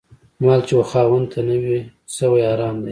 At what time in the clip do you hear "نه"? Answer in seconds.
1.47-1.55